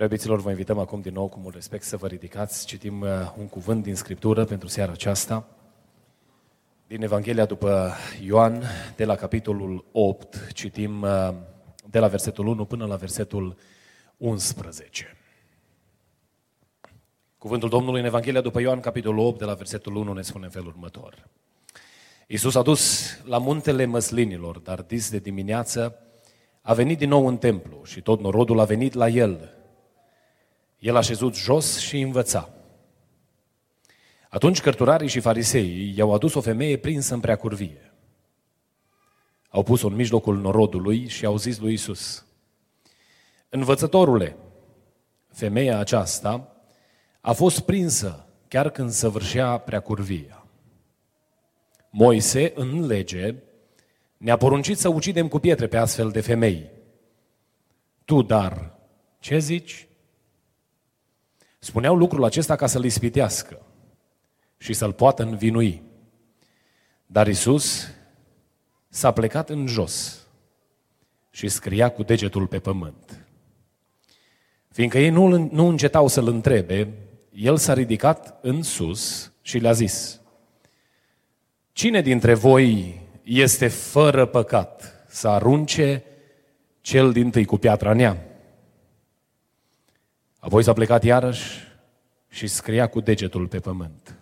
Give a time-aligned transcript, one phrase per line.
[0.00, 2.66] Preobiților, vă invităm acum din nou cu mult respect să vă ridicați.
[2.66, 3.08] Citim uh,
[3.38, 5.46] un cuvânt din Scriptură pentru seara aceasta.
[6.86, 8.62] Din Evanghelia după Ioan,
[8.96, 11.30] de la capitolul 8, citim uh,
[11.90, 13.56] de la versetul 1 până la versetul
[14.16, 15.16] 11.
[17.38, 20.50] Cuvântul Domnului în Evanghelia după Ioan, capitolul 8, de la versetul 1, ne spune în
[20.50, 21.28] felul următor.
[22.26, 25.98] Iisus a dus la muntele măslinilor, dar dis de dimineață
[26.60, 29.54] a venit din nou în templu și tot norodul a venit la el.
[30.80, 32.48] El a șezut jos și învăța.
[34.28, 37.92] Atunci cărturarii și fariseii i-au adus o femeie prinsă în preacurvie.
[39.48, 42.26] Au pus-o în mijlocul norodului și au zis lui Isus:
[43.48, 44.36] Învățătorule,
[45.32, 46.56] femeia aceasta
[47.20, 50.46] a fost prinsă chiar când săvârșea preacurvia.
[51.90, 53.34] Moise, în lege,
[54.16, 56.70] ne-a poruncit să ucidem cu pietre pe astfel de femei.
[58.04, 58.78] Tu, dar,
[59.18, 59.88] ce zici?
[61.62, 63.60] Spuneau lucrul acesta ca să-l ispitească
[64.56, 65.82] și să-l poată învinui.
[67.06, 67.88] Dar Isus
[68.88, 70.26] s-a plecat în jos
[71.30, 73.26] și scria cu degetul pe pământ.
[74.68, 76.92] Fiindcă ei nu, nu încetau să-l întrebe,
[77.32, 80.20] el s-a ridicat în sus și le-a zis,
[81.72, 86.04] Cine dintre voi este fără păcat să arunce
[86.80, 88.29] cel din tâi cu piatra neam?
[90.40, 91.58] Apoi s-a plecat iarăși
[92.28, 94.18] și scria cu degetul pe pământ.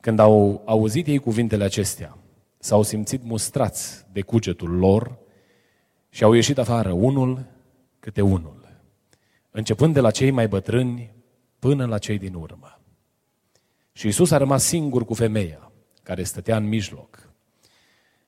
[0.00, 2.18] Când au auzit ei cuvintele acestea,
[2.58, 5.18] s-au simțit mustrați de cugetul lor
[6.08, 7.44] și au ieșit afară unul
[8.00, 8.68] câte unul,
[9.50, 11.14] începând de la cei mai bătrâni
[11.58, 12.80] până la cei din urmă.
[13.92, 17.28] Și Isus a rămas singur cu femeia, care stătea în mijloc.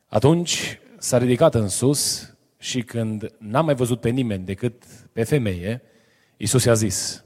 [0.06, 5.82] Atunci s-a ridicat în sus și când n-a mai văzut pe nimeni decât pe femeie,
[6.36, 7.24] Iisus i-a zis,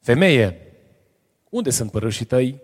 [0.00, 0.58] femeie,
[1.50, 2.60] unde sunt părâșii tăi?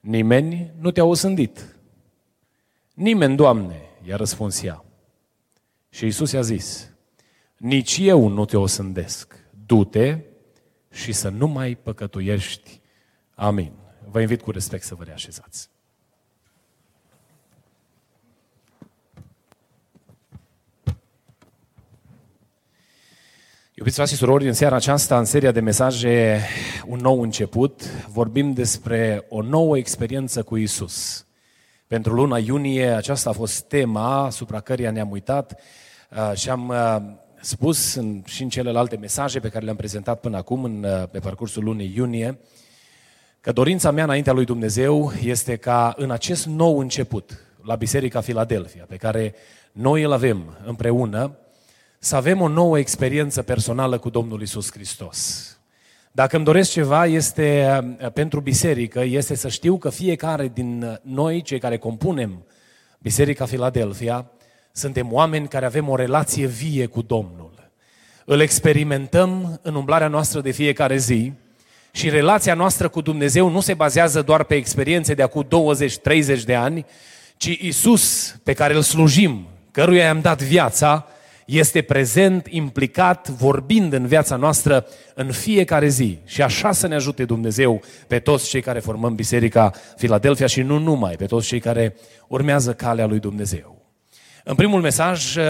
[0.00, 1.76] Nimeni nu te-a osândit.
[2.94, 4.84] Nimeni, Doamne, i-a răspuns ea.
[5.88, 6.90] Și Iisus i-a zis,
[7.56, 9.44] nici eu nu te osândesc.
[9.66, 10.20] Du-te
[10.90, 12.80] și să nu mai păcătuiești.
[13.34, 13.72] Amin.
[14.08, 15.70] Vă invit cu respect să vă reașezați.
[23.78, 26.40] Iubiți frate și surori, în seara aceasta, în seria de mesaje
[26.86, 31.26] Un nou început, vorbim despre o nouă experiență cu Isus.
[31.86, 35.60] Pentru luna iunie, aceasta a fost tema asupra căreia ne-am uitat
[36.10, 36.96] uh, și am uh,
[37.40, 41.18] spus în, și în celelalte mesaje pe care le-am prezentat până acum, în, uh, pe
[41.18, 42.38] parcursul lunii iunie,
[43.40, 48.84] că dorința mea înaintea lui Dumnezeu este ca în acest nou început, la Biserica Filadelfia,
[48.88, 49.34] pe care
[49.72, 51.38] noi îl avem împreună,
[51.98, 55.50] să avem o nouă experiență personală cu Domnul Isus Hristos.
[56.12, 61.42] Dacă îmi doresc ceva, este uh, pentru biserică, este să știu că fiecare din noi,
[61.42, 62.44] cei care compunem
[62.98, 64.30] Biserica Filadelfia,
[64.72, 67.70] suntem oameni care avem o relație vie cu Domnul.
[68.24, 71.32] Îl experimentăm în umblarea noastră de fiecare zi
[71.90, 76.54] și relația noastră cu Dumnezeu nu se bazează doar pe experiențe de acum 20-30 de
[76.54, 76.86] ani,
[77.36, 81.06] ci Isus pe care îl slujim, căruia i-am dat viața,
[81.46, 86.18] este prezent, implicat, vorbind în viața noastră în fiecare zi.
[86.24, 90.78] Și așa să ne ajute Dumnezeu pe toți cei care formăm Biserica Filadelfia și nu
[90.78, 91.96] numai, pe toți cei care
[92.28, 93.76] urmează calea lui Dumnezeu.
[94.44, 95.44] În primul mesaj uh,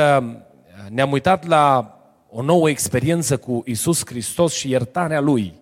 [0.88, 1.90] ne-am uitat la
[2.30, 5.54] o nouă experiență cu Isus Hristos și iertarea Lui.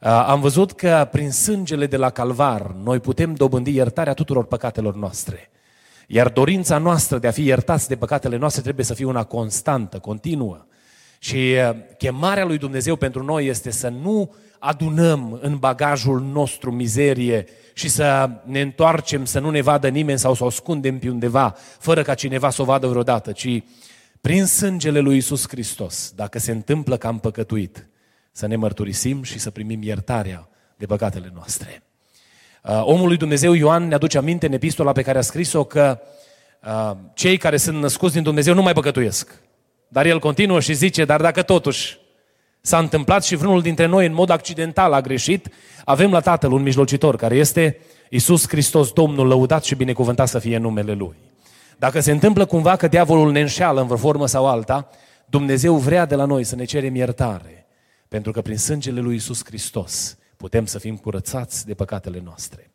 [0.00, 4.94] Uh, am văzut că prin sângele de la Calvar noi putem dobândi iertarea tuturor păcatelor
[4.94, 5.50] noastre.
[6.06, 9.98] Iar dorința noastră de a fi iertați de păcatele noastre trebuie să fie una constantă,
[9.98, 10.66] continuă.
[11.18, 11.54] Și
[11.98, 18.30] chemarea lui Dumnezeu pentru noi este să nu adunăm în bagajul nostru mizerie și să
[18.44, 22.14] ne întoarcem, să nu ne vadă nimeni sau să o ascundem pe undeva, fără ca
[22.14, 23.62] cineva să o vadă vreodată, ci
[24.20, 27.88] prin sângele lui Isus Hristos, dacă se întâmplă că am păcătuit,
[28.32, 31.85] să ne mărturisim și să primim iertarea de păcatele noastre.
[32.68, 35.98] Uh, omul lui Dumnezeu Ioan ne aduce aminte în epistola pe care a scris-o că
[36.64, 39.40] uh, cei care sunt născuți din Dumnezeu nu mai păcătuiesc.
[39.88, 41.98] Dar el continuă și zice, dar dacă totuși
[42.60, 45.48] s-a întâmplat și vreunul dintre noi în mod accidental a greșit,
[45.84, 47.78] avem la Tatăl un mijlocitor care este
[48.10, 51.16] Isus Hristos, Domnul, lăudat și binecuvântat să fie numele Lui.
[51.78, 54.88] Dacă se întâmplă cumva că diavolul ne înșeală în vreo formă sau alta,
[55.26, 57.66] Dumnezeu vrea de la noi să ne cerem iertare,
[58.08, 62.70] pentru că prin sângele lui Isus Hristos putem să fim curățați de păcatele noastre.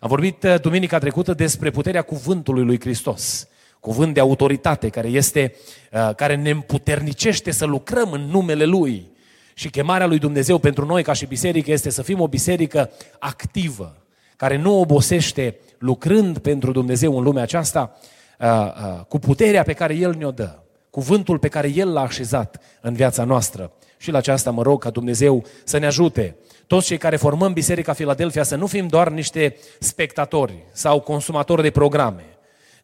[0.00, 3.48] Am vorbit uh, duminica trecută despre puterea cuvântului lui Hristos,
[3.80, 5.54] cuvânt de autoritate care, este,
[5.92, 9.10] uh, care ne împuternicește să lucrăm în numele Lui.
[9.54, 13.96] Și chemarea lui Dumnezeu pentru noi ca și biserică este să fim o biserică activă,
[14.36, 17.96] care nu obosește lucrând pentru Dumnezeu în lumea aceasta
[18.38, 20.58] uh, cu puterea pe care El ne-o dă,
[20.90, 23.72] cuvântul pe care El l-a așezat în viața noastră.
[23.96, 26.36] Și la aceasta mă rog ca Dumnezeu să ne ajute
[26.66, 31.70] toți cei care formăm Biserica Filadelfia să nu fim doar niște spectatori sau consumatori de
[31.70, 32.24] programe,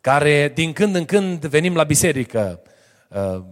[0.01, 2.61] care din când în când venim la biserică,
[3.09, 3.43] uh,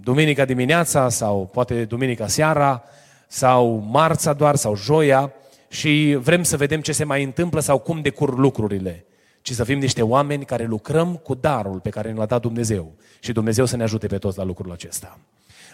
[0.00, 2.82] duminica dimineața sau poate duminica seara
[3.28, 5.32] sau marța doar sau joia
[5.68, 9.04] și vrem să vedem ce se mai întâmplă sau cum decur lucrurile,
[9.42, 12.92] ci să fim niște oameni care lucrăm cu darul pe care ne l-a dat Dumnezeu
[13.20, 15.18] și Dumnezeu să ne ajute pe toți la lucrul acesta.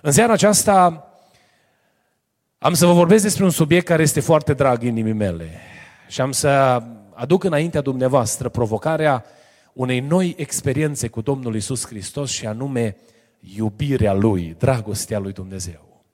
[0.02, 1.06] În seara aceasta
[2.62, 5.50] am să vă vorbesc despre un subiect care este foarte drag inimii mele
[6.08, 6.82] și am să
[7.14, 9.24] aduc înaintea dumneavoastră provocarea
[9.72, 12.96] unei noi experiențe cu Domnul Isus Hristos și anume
[13.56, 16.04] iubirea Lui, dragostea Lui Dumnezeu.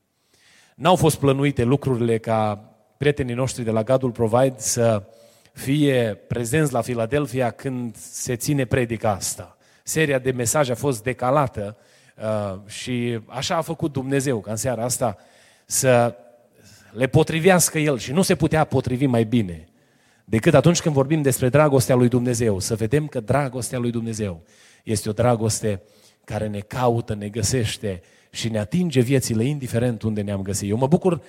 [0.74, 2.54] N-au fost plănuite lucrurile ca
[2.96, 5.02] prietenii noștri de la Gadul Provide să
[5.52, 9.56] fie prezenți la Filadelfia când se ține predica asta.
[9.82, 11.76] Seria de mesaje a fost decalată
[12.16, 15.16] uh, și așa a făcut Dumnezeu, ca în seara asta
[15.66, 16.14] să
[16.92, 19.68] le potrivească El și nu se putea potrivi mai bine
[20.24, 22.58] decât atunci când vorbim despre dragostea lui Dumnezeu.
[22.58, 24.42] Să vedem că dragostea lui Dumnezeu
[24.84, 25.82] este o dragoste
[26.24, 30.70] care ne caută, ne găsește și ne atinge viețile indiferent unde ne-am găsit.
[30.70, 31.20] Eu mă bucur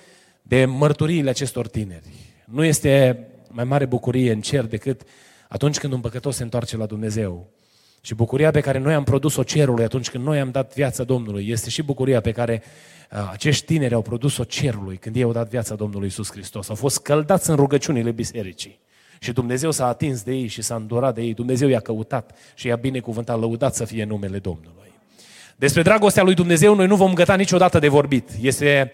[0.42, 2.08] de mărturiile acestor tineri.
[2.44, 5.02] Nu este mai mare bucurie în cer decât
[5.48, 7.48] atunci când un păcătos se întoarce la Dumnezeu.
[8.00, 11.48] Și bucuria pe care noi am produs-o cerului atunci când noi am dat viața Domnului
[11.48, 12.62] este și bucuria pe care
[13.12, 16.68] uh, acești tineri au produs-o cerului când ei au dat viața Domnului Isus Hristos.
[16.68, 18.78] Au fost scăldați în rugăciunile bisericii.
[19.18, 21.34] Și Dumnezeu s-a atins de ei și s-a îndurat de ei.
[21.34, 24.92] Dumnezeu i-a căutat și i-a binecuvântat, lăudat să fie numele Domnului.
[25.56, 28.30] Despre dragostea lui Dumnezeu noi nu vom găta niciodată de vorbit.
[28.40, 28.92] Este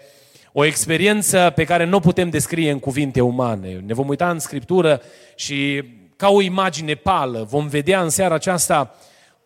[0.53, 3.82] o experiență pe care nu o putem descrie în cuvinte umane.
[3.87, 5.00] Ne vom uita în Scriptură
[5.35, 5.85] și
[6.16, 8.94] ca o imagine pală vom vedea în seara aceasta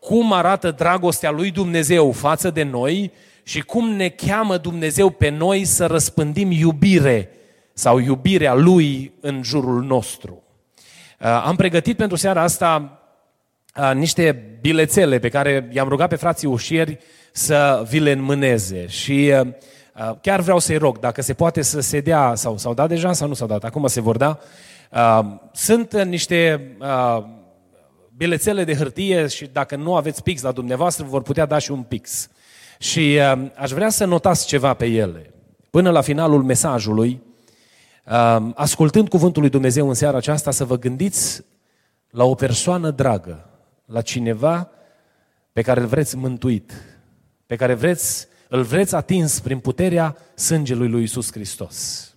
[0.01, 3.13] cum arată dragostea lui Dumnezeu față de noi
[3.43, 7.31] și cum ne cheamă Dumnezeu pe noi să răspândim iubire
[7.73, 10.43] sau iubirea Lui în jurul nostru.
[11.21, 13.01] Uh, am pregătit pentru seara asta
[13.77, 16.99] uh, niște bilețele pe care i-am rugat pe frații ușieri
[17.33, 19.47] să vi le înmâneze și uh,
[20.21, 23.29] chiar vreau să-i rog, dacă se poate să se dea, sau s-au dat deja sau
[23.29, 24.39] nu s-au dat, acum se vor da,
[25.53, 26.71] sunt niște
[28.17, 31.83] bilețele de hârtie și dacă nu aveți pix la dumneavoastră, vor putea da și un
[31.83, 32.29] pix.
[32.79, 33.19] Și
[33.55, 35.35] aș vrea să notați ceva pe ele.
[35.71, 37.23] Până la finalul mesajului,
[38.55, 41.45] ascultând cuvântul lui Dumnezeu în seara aceasta, să vă gândiți
[42.11, 43.49] la o persoană dragă,
[43.85, 44.71] la cineva
[45.53, 46.73] pe care îl vreți mântuit,
[47.47, 52.10] pe care vreți, îl vreți atins prin puterea sângelui lui Isus Hristos.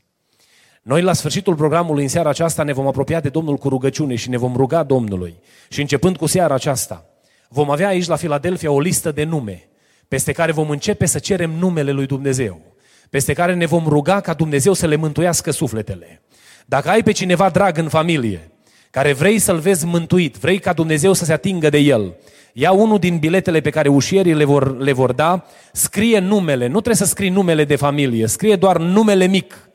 [0.84, 4.30] Noi la sfârșitul programului în seara aceasta ne vom apropia de Domnul cu rugăciune și
[4.30, 5.36] ne vom ruga Domnului.
[5.70, 7.06] Și începând cu seara aceasta,
[7.50, 9.68] vom avea aici la Filadelfia o listă de nume,
[10.08, 12.62] peste care vom începe să cerem numele lui Dumnezeu,
[13.10, 16.22] peste care ne vom ruga ca Dumnezeu să le mântuiască sufletele.
[16.66, 18.52] Dacă ai pe cineva drag în familie,
[18.90, 22.16] care vrei să-l vezi mântuit, vrei ca Dumnezeu să se atingă de el,
[22.54, 26.74] ia unul din biletele pe care ușierii le vor, le vor da, scrie numele, nu
[26.74, 29.70] trebuie să scrii numele de familie, scrie doar numele mic,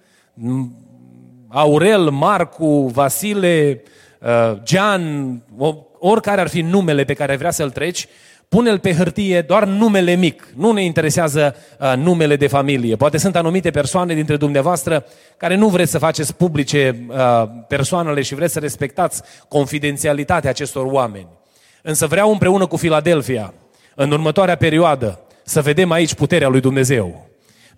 [1.49, 3.83] Aurel, Marcu, Vasile,
[4.21, 5.43] uh, Gian,
[5.99, 8.07] oricare ar fi numele pe care vrea să-l treci,
[8.49, 10.53] pune-l pe hârtie doar numele mic.
[10.57, 12.97] Nu ne interesează uh, numele de familie.
[12.97, 15.05] Poate sunt anumite persoane dintre dumneavoastră
[15.37, 17.17] care nu vreți să faceți publice uh,
[17.69, 21.29] persoanele și vreți să respectați confidențialitatea acestor oameni.
[21.83, 23.55] Însă vreau împreună cu Filadelfia,
[23.95, 27.28] în următoarea perioadă, să vedem aici puterea lui Dumnezeu.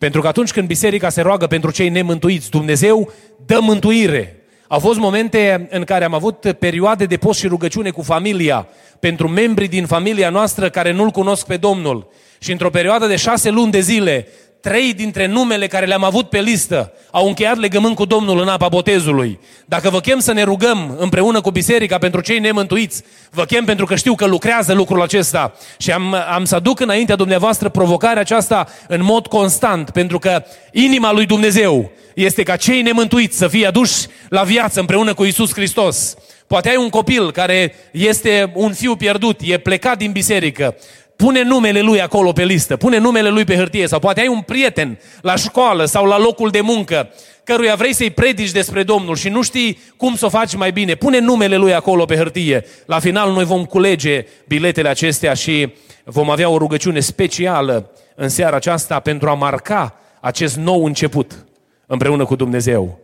[0.01, 3.13] Pentru că atunci când biserica se roagă pentru cei nemântuiți, Dumnezeu
[3.47, 4.45] dă mântuire.
[4.69, 8.69] Au fost momente în care am avut perioade de post și rugăciune cu familia,
[9.01, 12.11] pentru membrii din familia noastră care nu-L cunosc pe Domnul.
[12.39, 14.29] Și într-o perioadă de șase luni de zile,
[14.61, 18.69] trei dintre numele care le-am avut pe listă au încheiat legământ cu Domnul în apa
[18.69, 19.39] botezului.
[19.67, 23.87] Dacă vă chem să ne rugăm împreună cu biserica pentru cei nemântuiți, vă chem pentru
[23.87, 28.67] că știu că lucrează lucrul acesta și am, am să aduc înaintea dumneavoastră provocarea aceasta
[28.89, 34.07] în mod constant, pentru că inima lui Dumnezeu este ca cei nemântuiți să fie aduși
[34.29, 36.17] la viață împreună cu Isus Hristos.
[36.47, 40.77] Poate ai un copil care este un fiu pierdut, e plecat din biserică,
[41.21, 44.41] pune numele lui acolo pe listă, pune numele lui pe hârtie sau poate ai un
[44.41, 47.11] prieten la școală sau la locul de muncă
[47.45, 50.95] căruia vrei să-i predici despre Domnul și nu știi cum să o faci mai bine,
[50.95, 52.65] pune numele lui acolo pe hârtie.
[52.87, 55.75] La final noi vom culege biletele acestea și
[56.05, 61.47] vom avea o rugăciune specială în seara aceasta pentru a marca acest nou început
[61.87, 62.99] împreună cu Dumnezeu.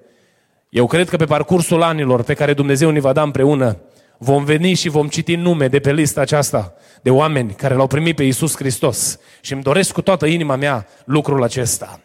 [0.69, 3.77] Eu cred că pe parcursul anilor pe care Dumnezeu ne va da împreună,
[4.19, 8.17] vom veni și vom citi nume de pe lista aceasta de oameni care l-au primit
[8.17, 9.19] pe Iisus Hristos.
[9.41, 12.01] Și îmi doresc cu toată inima mea lucrul acesta.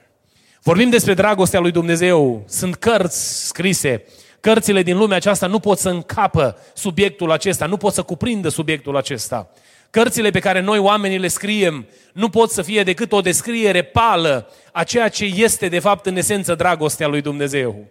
[0.63, 2.43] Vorbim despre dragostea lui Dumnezeu.
[2.47, 4.03] Sunt cărți scrise.
[4.39, 8.97] Cărțile din lumea aceasta nu pot să încapă subiectul acesta, nu pot să cuprindă subiectul
[8.97, 9.49] acesta.
[9.89, 14.49] Cărțile pe care noi oamenii le scriem nu pot să fie decât o descriere pală
[14.71, 17.85] a ceea ce este de fapt în esență dragostea lui Dumnezeu.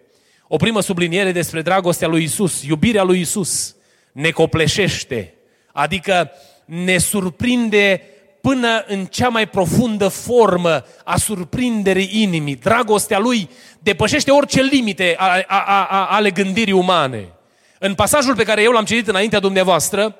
[0.47, 3.75] O primă subliniere despre dragostea lui Isus, iubirea lui Isus
[4.11, 5.33] ne copleșește,
[5.71, 6.31] adică
[6.65, 8.01] ne surprinde
[8.41, 12.55] până în cea mai profundă formă a surprinderii inimii.
[12.55, 13.49] Dragostea lui
[13.79, 17.33] depășește orice limite ale a, a, a, ale gândirii umane.
[17.79, 20.15] În pasajul pe care eu l-am citit înaintea dumneavoastră,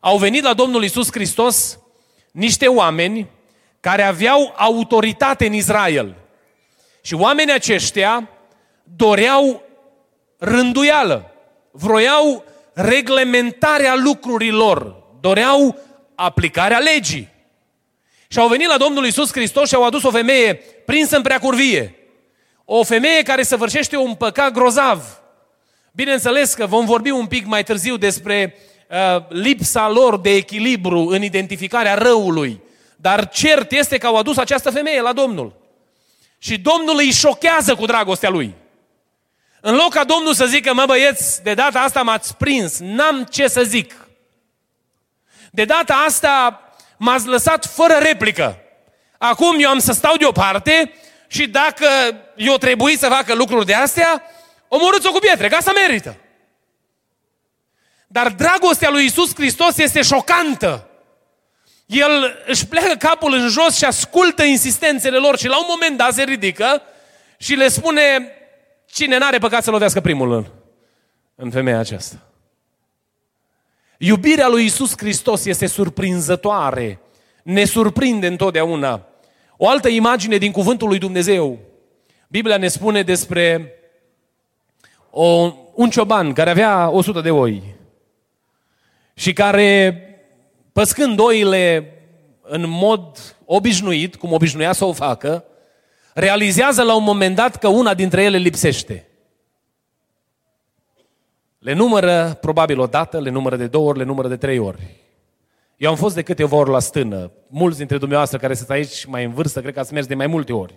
[0.00, 1.78] au venit la Domnul Isus Hristos
[2.30, 3.28] niște oameni
[3.80, 6.14] care aveau autoritate în Israel.
[7.02, 8.28] Și oamenii aceștia
[8.96, 9.62] doreau
[10.38, 11.30] rânduială,
[11.70, 12.44] vroiau
[12.80, 15.78] reglementarea lucrurilor, doreau
[16.14, 17.28] aplicarea legii.
[18.28, 20.54] Și au venit la Domnul Isus Hristos și au adus o femeie
[20.86, 21.94] prinsă în preacurvie.
[22.64, 25.20] O femeie care săvârșește un păcat grozav.
[25.92, 28.54] Bineînțeles că vom vorbi un pic mai târziu despre
[28.88, 32.60] uh, lipsa lor de echilibru în identificarea răului.
[32.96, 35.54] Dar cert este că au adus această femeie la Domnul.
[36.38, 38.54] Și Domnul îi șochează cu dragostea lui.
[39.60, 43.48] În loc ca Domnul să zică, mă băieți, de data asta m-ați prins, n-am ce
[43.48, 44.08] să zic.
[45.50, 46.62] De data asta
[46.96, 48.58] m-ați lăsat fără replică.
[49.18, 50.94] Acum eu am să stau deoparte
[51.26, 51.86] și dacă
[52.36, 54.22] eu trebuie să facă lucruri de astea,
[54.68, 56.16] omorâți-o cu pietre, ca să merită.
[58.06, 60.88] Dar dragostea lui Isus Hristos este șocantă.
[61.86, 66.14] El își pleacă capul în jos și ascultă insistențele lor și la un moment dat
[66.14, 66.82] se ridică
[67.38, 68.32] și le spune,
[68.92, 70.46] Cine n-are păcat să lovească primul în,
[71.34, 72.30] în femeia aceasta?
[73.98, 77.00] Iubirea lui Isus Hristos este surprinzătoare.
[77.42, 79.06] Ne surprinde întotdeauna.
[79.56, 81.58] O altă imagine din cuvântul lui Dumnezeu.
[82.28, 83.72] Biblia ne spune despre
[85.10, 87.62] o, un cioban care avea 100 de oi
[89.14, 89.98] și care,
[90.72, 91.92] păscând oile
[92.42, 95.44] în mod obișnuit, cum obișnuia să o facă,
[96.14, 99.08] realizează la un moment dat că una dintre ele lipsește.
[101.58, 104.96] Le numără probabil o dată, le numără de două ori, le numără de trei ori.
[105.76, 107.30] Eu am fost de câteva ori la stână.
[107.48, 110.26] Mulți dintre dumneavoastră care sunt aici mai în vârstă, cred că ați mers de mai
[110.26, 110.74] multe ori.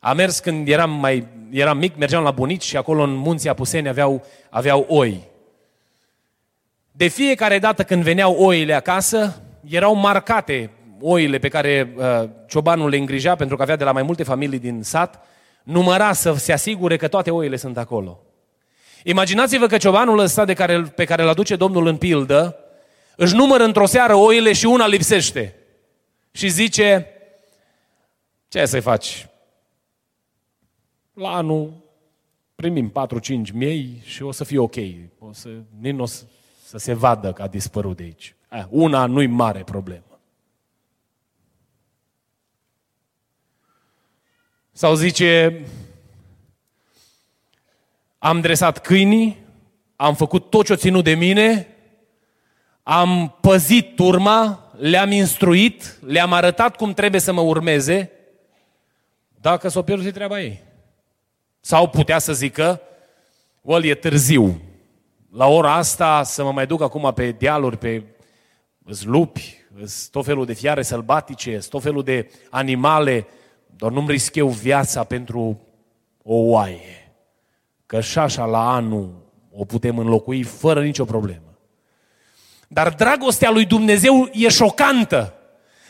[0.00, 3.88] Am mers când eram, mai, eram mic, mergeam la bunici și acolo în munții Apuseni
[3.88, 5.28] aveau, aveau oi.
[6.92, 12.96] De fiecare dată când veneau oile acasă, erau marcate oile pe care uh, ciobanul le
[12.96, 15.24] îngrija, pentru că avea de la mai multe familii din sat,
[15.62, 18.20] număra să se asigure că toate oile sunt acolo.
[19.04, 22.56] Imaginați-vă că ciobanul ăsta de care, pe care îl aduce Domnul în pildă,
[23.16, 25.54] își numără într-o seară oile și una lipsește.
[26.32, 27.06] Și zice,
[28.48, 29.28] ce să-i faci?
[31.14, 31.72] La anul
[32.54, 32.92] primim
[33.48, 34.76] 4-5 miei și o să fie ok.
[35.18, 35.48] O să,
[35.80, 36.22] nici o să,
[36.64, 38.34] să se vadă că a dispărut de aici.
[38.50, 40.09] Eh, una nu-i mare problemă.
[44.80, 45.60] Sau zice,
[48.18, 49.38] am dresat câinii,
[49.96, 51.66] am făcut tot ce-o ținut de mine,
[52.82, 58.10] am păzit turma, le-am instruit, le-am arătat cum trebuie să mă urmeze,
[59.40, 60.62] dacă s-o pierdut treaba ei.
[61.60, 62.80] Sau putea să zică,
[63.60, 64.60] well, e târziu.
[65.32, 68.02] La ora asta să mă mai duc acum pe dealuri, pe
[69.02, 69.56] lupi,
[70.10, 73.26] tot felul de fiare sălbatice, tot felul de animale
[73.80, 75.60] doar nu-mi risc eu viața pentru
[76.22, 77.12] o oaie.
[77.86, 79.10] Că și așa la anul
[79.52, 81.58] o putem înlocui fără nicio problemă.
[82.68, 85.34] Dar dragostea lui Dumnezeu e șocantă.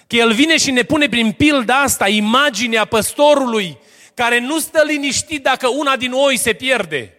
[0.07, 3.79] Că El vine și ne pune prin pilda asta imaginea păstorului
[4.15, 7.17] care nu stă liniștit dacă una din oi se pierde,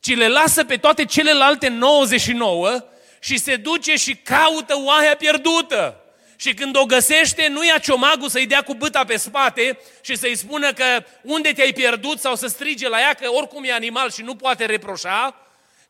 [0.00, 2.84] ci le lasă pe toate celelalte 99
[3.20, 6.00] și se duce și caută oaia pierdută.
[6.40, 10.36] Și când o găsește, nu ia ciomagul să-i dea cu băta pe spate și să-i
[10.36, 10.84] spună că
[11.22, 14.64] unde te-ai pierdut sau să strige la ea că oricum e animal și nu poate
[14.64, 15.34] reproșa,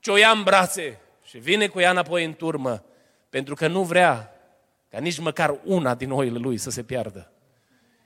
[0.01, 2.83] ci o ia în brațe și vine cu ea înapoi în turmă,
[3.29, 4.35] pentru că nu vrea
[4.91, 7.31] ca nici măcar una din oile lui să se piardă.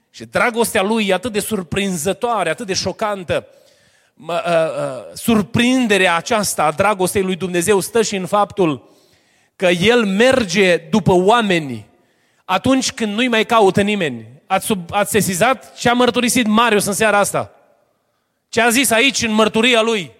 [0.09, 3.47] Și dragostea lui e atât de surprinzătoare, atât de șocantă.
[4.13, 8.89] Mă, uh, uh, surprinderea aceasta a dragostei lui Dumnezeu stă și în faptul
[9.55, 11.93] că El merge după oameni
[12.45, 14.27] atunci când nu-i mai caută nimeni.
[14.47, 17.51] Ați, sub, ați sesizat ce a mărturisit Marius în seara asta?
[18.49, 20.11] Ce a zis aici în mărturia lui?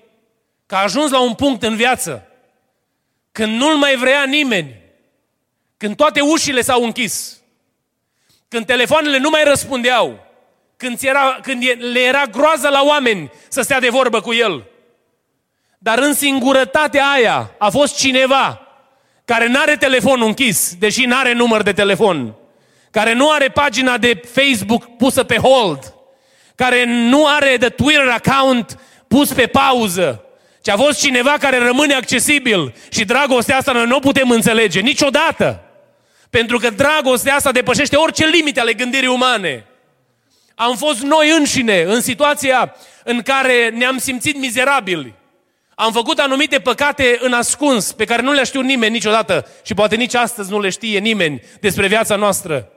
[0.65, 2.27] Că a ajuns la un punct în viață
[3.31, 4.81] când nu-l mai vrea nimeni,
[5.77, 7.41] când toate ușile s-au închis,
[8.47, 10.25] când telefoanele nu mai răspundeau,
[10.77, 14.63] când, era, când le era groază la oameni să stea de vorbă cu el.
[15.77, 18.64] Dar în singurătatea aia a fost cineva
[19.25, 22.35] care nu are telefonul închis, deși nu are număr de telefon,
[22.91, 25.93] care nu are pagina de Facebook pusă pe hold,
[26.55, 30.25] care nu are de Twitter account pus pe pauză,
[30.61, 34.79] ci a fost cineva care rămâne accesibil și dragostea asta noi nu o putem înțelege
[34.79, 35.59] niciodată.
[36.29, 39.65] Pentru că dragostea asta depășește orice limite ale gândirii umane.
[40.55, 45.13] Am fost noi înșine în situația în care ne-am simțit mizerabili.
[45.75, 49.95] Am făcut anumite păcate în ascuns, pe care nu le știu nimeni niciodată și poate
[49.95, 52.69] nici astăzi nu le știe nimeni despre viața noastră.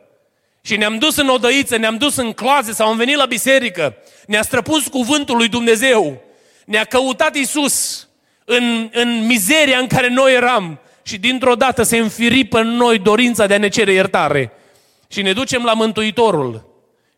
[0.60, 4.42] Și ne-am dus în odăiță, ne-am dus în cloaze sau am venit la biserică, ne-a
[4.42, 6.22] străpus cuvântul lui Dumnezeu,
[6.64, 8.08] ne-a căutat Isus
[8.44, 13.46] în, în mizeria în care noi eram și dintr-o dată se înfiripă în noi dorința
[13.46, 14.52] de a ne cere iertare.
[15.08, 16.66] Și ne ducem la Mântuitorul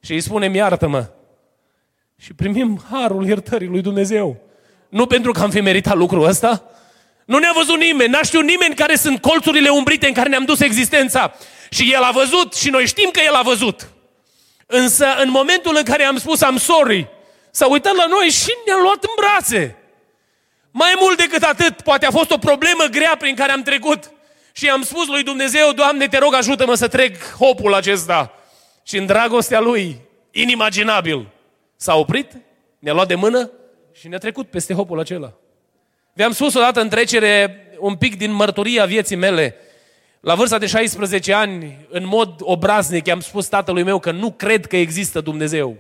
[0.01, 1.07] și îi spunem, iartă-mă.
[2.19, 4.50] Și primim harul iertării lui Dumnezeu.
[4.91, 6.65] Nu pentru că am fi meritat lucrul ăsta.
[7.25, 10.61] Nu ne-a văzut nimeni, n-a știut nimeni care sunt colțurile umbrite în care ne-am dus
[10.61, 11.35] existența.
[11.71, 13.89] Și El a văzut și noi știm că El a văzut.
[14.67, 17.09] Însă în momentul în care am spus am sorry,
[17.50, 19.76] s-a uitat la noi și ne-a luat în brațe.
[20.71, 24.11] Mai mult decât atât, poate a fost o problemă grea prin care am trecut.
[24.53, 28.33] Și am spus lui Dumnezeu, Doamne, te rog, ajută-mă să trec hopul acesta.
[28.83, 30.00] Și în dragostea Lui,
[30.31, 31.29] inimaginabil,
[31.76, 32.33] s-a oprit,
[32.79, 33.50] ne-a luat de mână
[34.00, 35.32] și ne-a trecut peste hopul acela.
[36.13, 39.54] Vi-am spus odată în trecere un pic din mărturia vieții mele.
[40.21, 44.67] La vârsta de 16 ani, în mod obraznic, i-am spus tatălui meu că nu cred
[44.67, 45.76] că există Dumnezeu.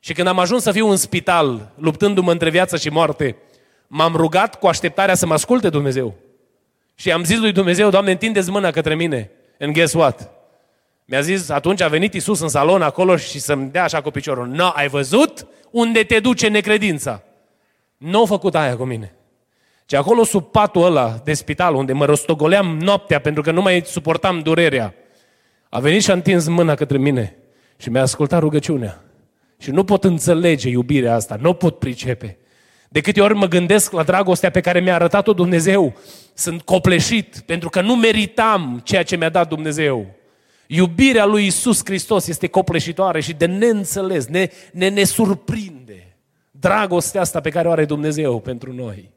[0.00, 3.36] Și când am ajuns să fiu în spital, luptându-mă între viață și moarte,
[3.86, 6.14] m-am rugat cu așteptarea să mă asculte Dumnezeu.
[6.94, 9.30] Și am zis lui Dumnezeu, Doamne, întindeți mâna către mine.
[9.60, 10.30] And guess what?
[11.10, 14.46] Mi-a zis, atunci a venit Isus în salon acolo și să-mi dea așa cu piciorul.
[14.46, 17.22] Nu, no, ai văzut unde te duce necredința?
[17.96, 19.14] Nu au făcut aia cu mine.
[19.86, 23.82] Și acolo sub patul ăla de spital, unde mă rostogoleam noaptea pentru că nu mai
[23.84, 24.94] suportam durerea,
[25.68, 27.36] a venit și a întins mâna către mine
[27.76, 29.04] și mi-a ascultat rugăciunea.
[29.58, 32.38] Și nu pot înțelege iubirea asta, nu pot pricepe.
[32.88, 35.96] De câte ori mă gândesc la dragostea pe care mi-a arătat-o Dumnezeu,
[36.34, 40.17] sunt copleșit pentru că nu meritam ceea ce mi-a dat Dumnezeu.
[40.70, 46.16] Iubirea lui Isus Hristos este copleșitoare și de neînțeles, ne, ne, ne surprinde
[46.50, 49.10] dragostea asta pe care o are Dumnezeu pentru noi.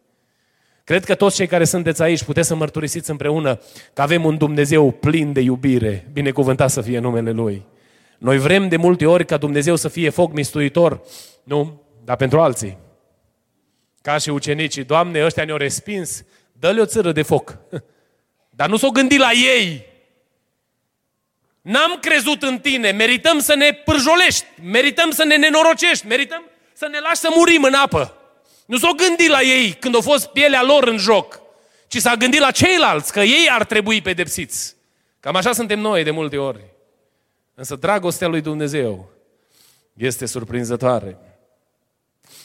[0.83, 3.59] Cred că toți cei care sunteți aici puteți să mărturisiți împreună
[3.93, 7.65] că avem un Dumnezeu plin de iubire, binecuvântat să fie numele Lui.
[8.17, 11.01] Noi vrem de multe ori ca Dumnezeu să fie foc mistuitor,
[11.43, 12.77] nu, dar pentru alții.
[14.01, 17.57] Ca și ucenicii, Doamne, ăștia ne-au respins, dă-le o țără de foc.
[18.59, 19.90] Dar nu s-o gândi la ei.
[21.62, 26.43] N-am crezut în tine, merităm să ne pârjolești, merităm să ne nenorocești, merităm
[26.74, 28.15] să ne lași să murim în apă.
[28.65, 31.41] Nu s-o gândi la ei când a fost pielea lor în joc,
[31.88, 34.76] ci s-a gândit la ceilalți, că ei ar trebui pedepsiți.
[35.19, 36.63] Cam așa suntem noi de multe ori.
[37.54, 39.10] Însă dragostea lui Dumnezeu
[39.93, 41.17] este surprinzătoare.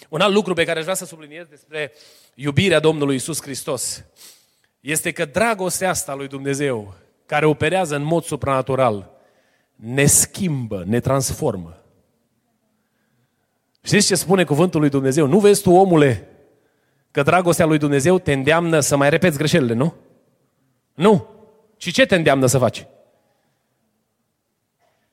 [0.08, 1.92] Un alt lucru pe care aș vrea să subliniez despre
[2.34, 4.04] iubirea Domnului Isus Hristos
[4.80, 6.94] este că dragostea asta lui Dumnezeu,
[7.26, 9.10] care operează în mod supranatural,
[9.74, 11.82] ne schimbă, ne transformă.
[13.82, 15.26] Știți ce spune cuvântul lui Dumnezeu?
[15.26, 16.28] Nu vezi tu, omule,
[17.10, 19.94] că dragostea lui Dumnezeu te îndeamnă să mai repeți greșelile, nu?
[20.94, 21.26] Nu.
[21.76, 22.86] Și ce te îndeamnă să faci?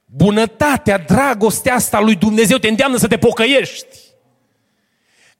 [0.05, 3.97] Bunătatea, dragostea asta lui Dumnezeu te îndeamnă să te pocăiești.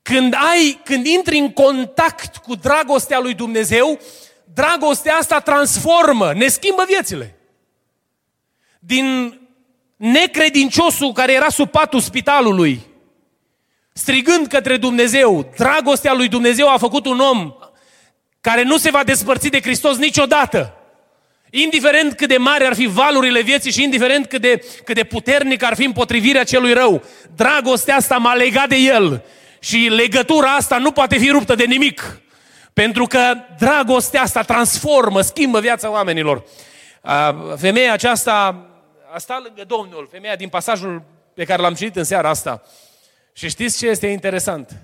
[0.02, 4.00] Când ai, când intri în contact cu dragostea lui Dumnezeu,
[4.54, 7.38] dragostea asta transformă, ne schimbă viețile.
[8.80, 9.38] Din
[9.96, 12.82] necredinciosul care era sub patul spitalului,
[13.94, 17.54] strigând către Dumnezeu, dragostea lui Dumnezeu a făcut un om
[18.42, 20.78] care nu se va despărți de Hristos niciodată.
[21.50, 25.64] Indiferent cât de mari ar fi valurile vieții și indiferent cât de, cât de puternic
[25.64, 27.04] ar fi împotrivirea celui rău,
[27.36, 29.24] dragostea asta m-a legat de el
[29.60, 32.23] și legătura asta nu poate fi ruptă de nimic.
[32.74, 36.44] Pentru că dragostea asta transformă, schimbă viața oamenilor.
[37.56, 38.66] Femeia aceasta
[39.14, 42.62] a stat lângă Domnul, femeia din pasajul pe care l-am citit în seara asta.
[43.34, 44.82] Și știți ce este interesant?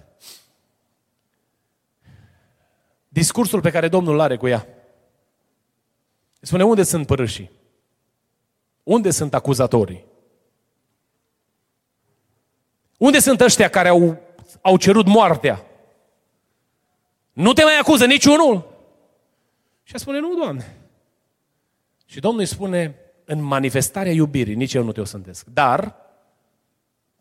[3.08, 4.68] Discursul pe care Domnul îl are cu ea.
[6.42, 7.52] Spune, unde sunt părâșii?
[8.84, 10.06] Unde sunt acuzatorii?
[12.98, 14.22] Unde sunt ăștia care au,
[14.62, 15.66] au cerut moartea?
[17.40, 18.78] Nu te mai acuză niciunul?
[19.84, 20.78] Și spune, nu, Doamne.
[22.06, 25.46] Și Domnul îi spune, în manifestarea iubirii, nici eu nu te osândesc.
[25.46, 25.96] Dar,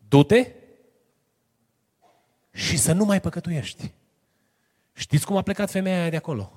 [0.07, 0.51] du-te
[2.51, 3.93] și să nu mai păcătuiești.
[4.93, 6.51] Știți cum a plecat femeia aia de acolo?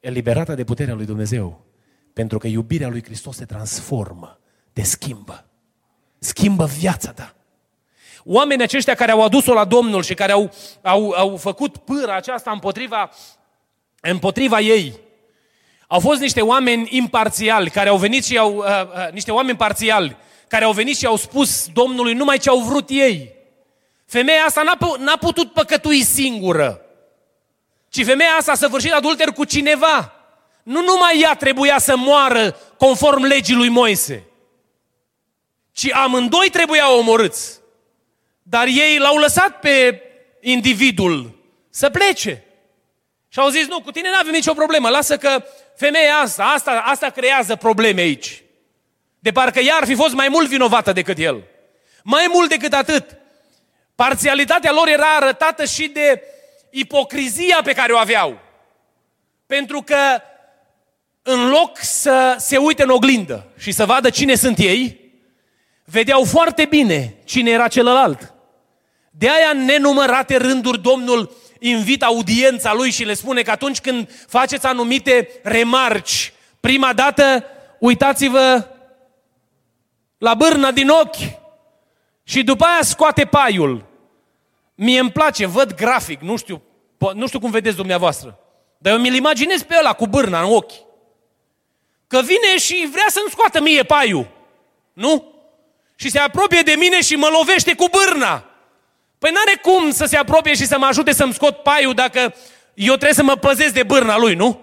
[0.00, 1.64] Eliberată de puterea lui Dumnezeu.
[2.12, 4.38] Pentru că iubirea lui Hristos te transformă,
[4.72, 5.46] te schimbă.
[6.18, 7.34] Schimbă viața ta.
[8.24, 10.50] Oamenii aceștia care au adus-o la Domnul și care au,
[10.82, 13.10] au, au făcut pâra aceasta împotriva,
[14.00, 15.00] împotriva ei,
[15.86, 20.16] au fost niște oameni imparțiali care au venit și au, uh, uh, niște oameni parțiali
[20.48, 23.34] care au venit și au spus Domnului numai ce au vrut ei.
[24.06, 26.80] Femeia asta n-a, n-a putut păcătui singură,
[27.88, 30.12] ci femeia asta a săvârșit adulter cu cineva.
[30.62, 34.26] Nu numai ea trebuia să moară conform legii lui Moise,
[35.72, 37.60] ci amândoi trebuiau omorâți.
[38.48, 40.02] Dar ei l-au lăsat pe
[40.40, 41.38] individul
[41.70, 42.44] să plece.
[43.28, 45.44] Și au zis, nu, cu tine nu avem nicio problemă, lasă că
[45.76, 48.42] femeia asta, asta, asta creează probleme aici.
[49.18, 51.44] De parcă ea ar fi fost mai mult vinovată decât el.
[52.02, 53.04] Mai mult decât atât,
[53.94, 56.22] parțialitatea lor era arătată și de
[56.70, 58.40] ipocrizia pe care o aveau.
[59.46, 60.20] Pentru că
[61.22, 65.00] în loc să se uite în oglindă și să vadă cine sunt ei,
[65.84, 68.34] vedeau foarte bine cine era celălalt.
[69.18, 74.10] De aia, în nenumărate rânduri, Domnul invită audiența lui și le spune că atunci când
[74.28, 77.44] faceți anumite remarci, prima dată
[77.78, 78.68] uitați-vă
[80.18, 81.16] la bârna din ochi
[82.22, 83.84] și după aia scoate paiul.
[84.74, 86.62] Mie îmi place, văd grafic, nu știu,
[87.14, 88.38] nu știu cum vedeți dumneavoastră,
[88.78, 90.72] dar eu mi-l imaginez pe ăla cu bârna în ochi.
[92.06, 94.28] Că vine și vrea să-mi scoată mie paiul.
[94.92, 95.34] Nu?
[95.94, 98.44] Și se apropie de mine și mă lovește cu bârna.
[99.18, 102.34] Păi n-are cum să se apropie și să mă ajute să-mi scot paiul dacă
[102.74, 104.60] eu trebuie să mă păzesc de bârna lui, nu?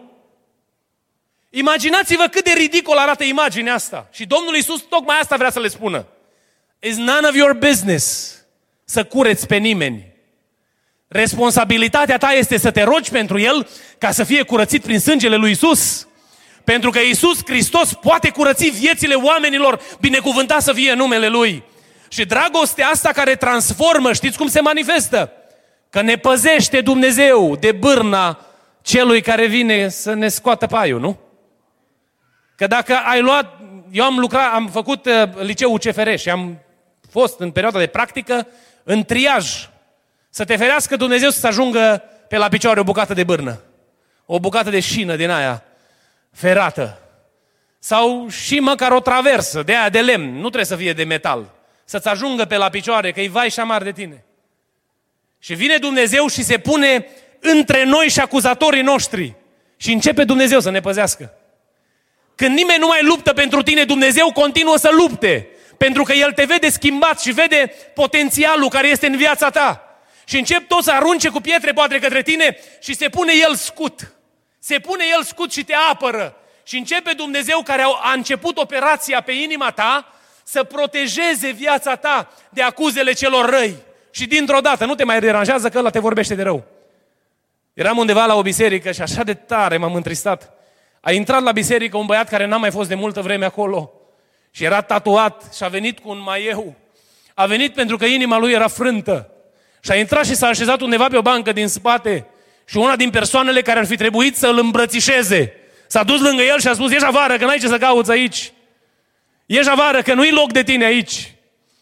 [1.50, 4.08] Imaginați-vă cât de ridicol arată imaginea asta.
[4.12, 6.08] Și Domnul Iisus tocmai asta vrea să le spună.
[6.86, 8.36] It's none of your business
[8.84, 10.12] să cureți pe nimeni.
[11.08, 15.52] Responsabilitatea ta este să te rogi pentru el ca să fie curățit prin sângele lui
[15.52, 16.08] Isus.
[16.64, 21.64] Pentru că Isus Hristos poate curăți viețile oamenilor, binecuvântat să fie numele Lui.
[22.14, 25.32] Și dragostea asta care transformă, știți cum se manifestă?
[25.90, 28.40] Că ne păzește Dumnezeu de bârna
[28.82, 31.20] celui care vine să ne scoată paiul, nu?
[32.56, 33.60] Că dacă ai luat,
[33.92, 36.60] eu am lucrat, am făcut uh, liceul CFR și am
[37.10, 38.48] fost în perioada de practică
[38.84, 39.70] în triaj.
[40.30, 43.62] Să te ferească Dumnezeu să ajungă pe la picioare o bucată de bârnă.
[44.26, 45.64] O bucată de șină din aia
[46.32, 47.00] ferată.
[47.80, 51.62] Sau și măcar o traversă de aia de lemn, nu trebuie să fie de metal
[51.94, 54.24] să-ți ajungă pe la picioare, că-i vai și amar de tine.
[55.40, 57.08] Și vine Dumnezeu și se pune
[57.40, 59.34] între noi și acuzatorii noștri.
[59.78, 61.34] Și începe Dumnezeu să ne păzească.
[62.36, 65.48] Când nimeni nu mai luptă pentru tine, Dumnezeu continuă să lupte.
[65.78, 69.98] Pentru că El te vede schimbat și vede potențialul care este în viața ta.
[70.26, 74.14] Și încep tot să arunce cu pietre poate către tine și se pune El scut.
[74.60, 76.38] Se pune El scut și te apără.
[76.64, 82.62] Și începe Dumnezeu care a început operația pe inima ta să protejeze viața ta de
[82.62, 83.76] acuzele celor răi.
[84.12, 86.64] Și dintr-o dată, nu te mai deranjează că ăla te vorbește de rău.
[87.74, 90.54] Eram undeva la o biserică și așa de tare m-am întristat.
[91.02, 93.92] A intrat la biserică un băiat care n-a mai fost de multă vreme acolo
[94.52, 96.76] și era tatuat și a venit cu un maieu.
[97.34, 99.30] A venit pentru că inima lui era frântă.
[99.80, 102.28] Și a intrat și s-a așezat undeva pe o bancă din spate
[102.66, 105.54] și una din persoanele care ar fi trebuit să îl îmbrățișeze
[105.94, 108.52] s-a dus lângă el și a spus, ieși afară, că n-ai ce să cauți aici.
[109.54, 111.34] Ieși afară, că nu-i loc de tine aici.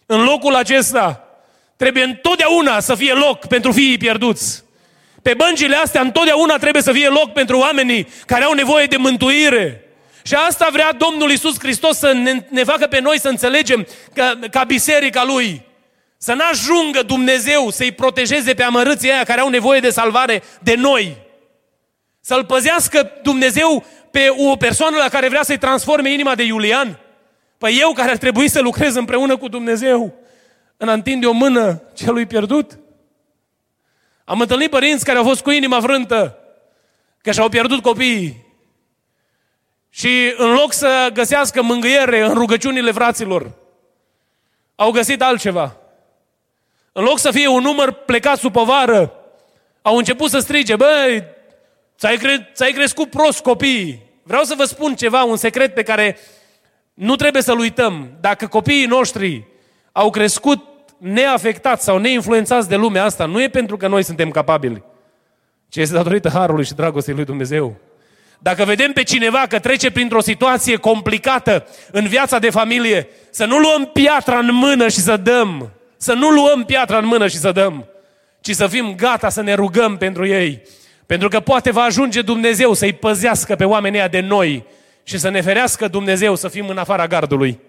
[0.06, 1.28] În locul acesta
[1.76, 4.64] trebuie întotdeauna să fie loc pentru fiii pierduți.
[5.22, 9.86] Pe băncile astea întotdeauna trebuie să fie loc pentru oamenii care au nevoie de mântuire.
[10.24, 14.40] Și asta vrea Domnul Isus Hristos să ne, ne facă pe noi să înțelegem ca,
[14.52, 15.62] ca biserica Lui.
[16.18, 21.18] Să n-ajungă Dumnezeu să-i protejeze pe amărâții aia care au nevoie de salvare de noi.
[22.22, 27.00] Să-L păzească Dumnezeu pe o persoană la care vrea să-i transforme inima de Iulian.
[27.62, 30.14] Păi eu care ar trebui să lucrez împreună cu Dumnezeu
[30.78, 32.80] în a întinde o mână celui pierdut?
[34.26, 36.38] Am întâlnit părinți care au fost cu inima vrântă,
[37.22, 38.46] că și-au pierdut copiii.
[39.90, 43.52] Și în loc să găsească mângâiere în rugăciunile fraților,
[44.76, 45.78] au găsit altceva.
[46.92, 49.14] În loc să fie un număr plecat sub povară,
[49.82, 51.24] au început să strige, băi,
[51.98, 54.02] ți-ai, cre- ți-ai crescut prost copiii.
[54.24, 56.18] Vreau să vă spun ceva, un secret pe care
[57.02, 58.10] nu trebuie să-l uităm.
[58.20, 59.44] Dacă copiii noștri
[59.92, 60.60] au crescut
[60.98, 64.84] neafectați sau neinfluențați de lumea asta, nu e pentru că noi suntem capabili,
[65.70, 67.76] ci este datorită harului și dragostei lui Dumnezeu.
[68.40, 73.58] Dacă vedem pe cineva că trece printr-o situație complicată în viața de familie, să nu
[73.58, 75.72] luăm piatra în mână și să dăm.
[75.98, 77.86] Să nu luăm piatra în mână și să dăm,
[78.42, 80.62] ci să fim gata să ne rugăm pentru ei.
[81.06, 84.66] Pentru că poate va ajunge Dumnezeu să-i păzească pe oamenii de noi
[85.04, 87.60] și să ne ferească Dumnezeu să fim în afara gardului.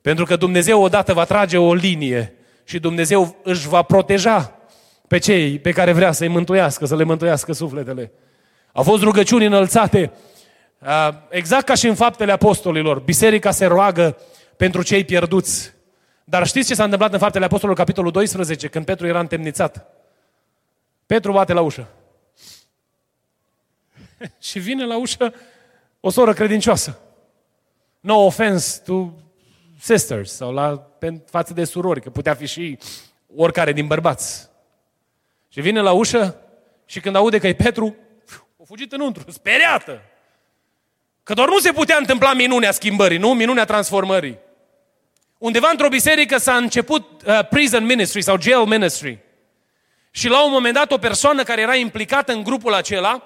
[0.00, 4.58] Pentru că Dumnezeu odată va trage o linie și Dumnezeu își va proteja
[5.08, 8.12] pe cei pe care vrea să-i mântuiască, să le mântuiască sufletele.
[8.72, 10.12] Au fost rugăciuni înălțate,
[11.28, 12.98] exact ca și în faptele apostolilor.
[12.98, 14.16] Biserica se roagă
[14.56, 15.72] pentru cei pierduți.
[16.24, 19.86] Dar știți ce s-a întâmplat în faptele apostolilor, capitolul 12, când Petru era întemnițat?
[21.06, 21.88] Petru bate la ușă.
[24.48, 25.34] și vine la ușă
[26.00, 26.98] o soră credincioasă.
[28.00, 29.12] No offense to
[29.80, 30.90] sisters sau la,
[31.30, 32.78] față de surori, că putea fi și
[33.36, 34.48] oricare din bărbați.
[35.48, 36.40] Și vine la ușă
[36.86, 37.96] și când aude că e Petru,
[38.60, 40.02] a fugit înăuntru, speriată.
[41.22, 43.34] Că doar nu se putea întâmpla minunea schimbării, nu?
[43.34, 44.38] Minunea transformării.
[45.38, 49.18] Undeva într-o biserică s-a început uh, prison ministry sau jail ministry.
[50.10, 53.24] Și la un moment dat o persoană care era implicată în grupul acela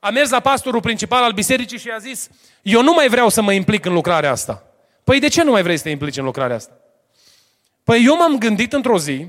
[0.00, 2.28] a mers la pastorul principal al bisericii și a zis
[2.62, 4.62] eu nu mai vreau să mă implic în lucrarea asta.
[5.04, 6.72] Păi de ce nu mai vrei să te implici în lucrarea asta?
[7.84, 9.26] Păi eu m-am gândit într-o zi,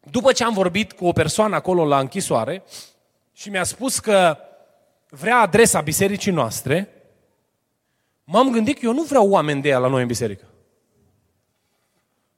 [0.00, 2.62] după ce am vorbit cu o persoană acolo la închisoare
[3.32, 4.36] și mi-a spus că
[5.08, 6.92] vrea adresa bisericii noastre,
[8.24, 10.44] m-am gândit că eu nu vreau oameni de ea la noi în biserică.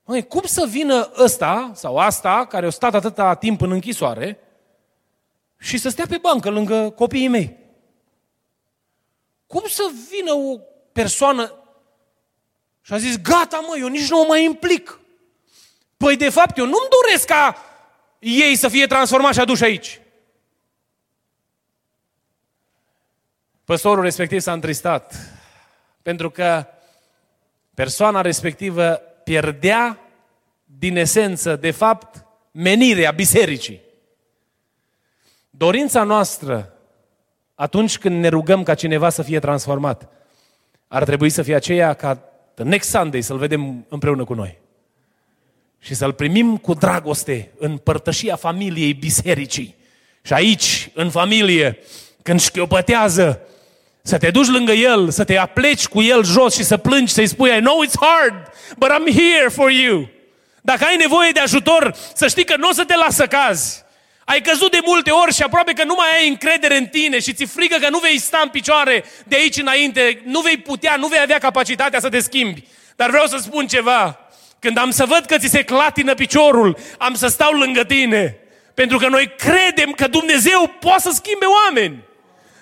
[0.05, 4.39] Măi, cum să vină ăsta sau asta, care a stat atâta timp în închisoare,
[5.61, 7.57] și să stea pe bancă lângă copiii mei?
[9.47, 10.59] Cum să vină o
[10.93, 11.55] persoană
[12.81, 15.01] și a zis, gata mă, eu nici nu mă mai implic.
[15.97, 17.57] Păi de fapt eu nu-mi doresc ca
[18.19, 20.01] ei să fie transformați și aduși aici.
[23.65, 25.15] Păstorul respectiv s-a întristat
[26.03, 26.67] pentru că
[27.75, 28.93] persoana respectivă
[29.25, 29.99] pierdea
[30.65, 33.81] din esență, de fapt, menirea bisericii.
[35.61, 36.73] Dorința noastră,
[37.55, 40.09] atunci când ne rugăm ca cineva să fie transformat,
[40.89, 42.15] ar trebui să fie aceea ca
[42.55, 44.59] the next Sunday să-l vedem împreună cu noi.
[45.79, 49.77] Și să-l primim cu dragoste în părtășia familiei bisericii.
[50.23, 51.79] Și aici, în familie,
[52.23, 53.41] când șchiopătează,
[54.03, 57.27] să te duci lângă el, să te apleci cu el jos și să plângi, să-i
[57.27, 60.09] spui, I know it's hard, but I'm here for you.
[60.61, 63.89] Dacă ai nevoie de ajutor, să știi că nu o să te lasă cazi.
[64.31, 67.33] Ai căzut de multe ori și aproape că nu mai ai încredere în tine și
[67.33, 71.07] ți frică că nu vei sta în picioare de aici înainte, nu vei putea, nu
[71.07, 72.65] vei avea capacitatea să te schimbi.
[72.97, 74.19] Dar vreau să spun ceva.
[74.59, 78.39] Când am să văd că ți se clatină piciorul, am să stau lângă tine.
[78.75, 82.05] Pentru că noi credem că Dumnezeu poate să schimbe oameni.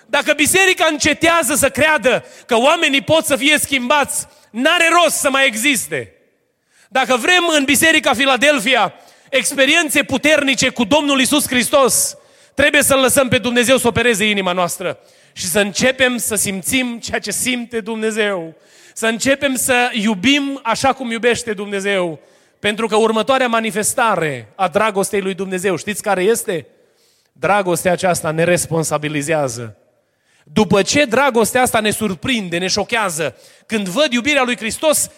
[0.05, 5.45] Dacă biserica încetează să creadă că oamenii pot să fie schimbați, n-are rost să mai
[5.45, 6.13] existe.
[6.87, 8.93] Dacă vrem în Biserica Filadelfia
[9.29, 12.17] experiențe puternice cu Domnul Isus Hristos,
[12.53, 14.99] trebuie să-L lăsăm pe Dumnezeu să opereze inima noastră
[15.33, 18.55] și să începem să simțim ceea ce simte Dumnezeu.
[18.93, 22.19] Să începem să iubim așa cum iubește Dumnezeu.
[22.59, 26.65] Pentru că următoarea manifestare a dragostei lui Dumnezeu, știți care este?
[27.31, 29.77] Dragostea aceasta ne responsabilizează.
[30.43, 35.09] După ce dragostea asta ne surprinde, ne șochează, când văd iubirea lui Hristos,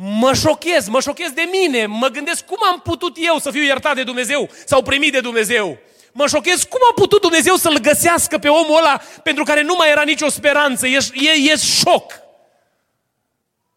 [0.00, 3.94] mă șochez, mă șochez de mine, mă gândesc cum am putut eu să fiu iertat
[3.94, 5.78] de Dumnezeu sau primit de Dumnezeu.
[6.12, 9.90] Mă șochez cum a putut Dumnezeu să-l găsească pe omul ăla pentru care nu mai
[9.90, 10.86] era nicio speranță.
[10.86, 12.12] E, e, e șoc.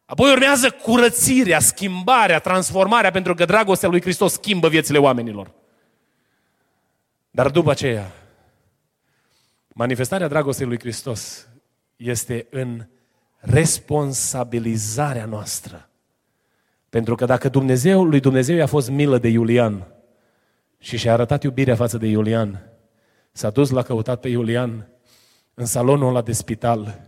[0.05, 5.51] Apoi urmează curățirea, schimbarea, transformarea, pentru că dragostea lui Hristos schimbă viețile oamenilor.
[7.31, 8.11] Dar după aceea,
[9.67, 11.47] manifestarea dragostei lui Hristos
[11.95, 12.85] este în
[13.39, 15.90] responsabilizarea noastră.
[16.91, 19.87] Pentru că dacă Dumnezeu, lui Dumnezeu i-a fost milă de Iulian
[20.79, 22.69] și și-a arătat iubirea față de Iulian,
[23.31, 24.87] s-a dus, l-a căutat pe Iulian
[25.53, 27.01] în salonul ăla de spital